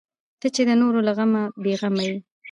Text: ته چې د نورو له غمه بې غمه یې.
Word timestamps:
ته 0.39 0.47
چې 0.55 0.61
د 0.69 0.71
نورو 0.81 0.99
له 1.07 1.11
غمه 1.17 1.43
بې 1.63 1.73
غمه 1.81 2.03
یې. 2.07 2.15